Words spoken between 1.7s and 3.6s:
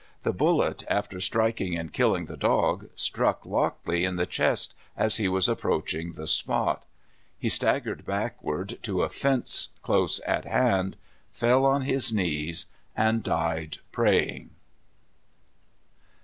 and killing the dog, struck